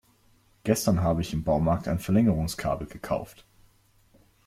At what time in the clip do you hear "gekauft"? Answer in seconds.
2.87-3.45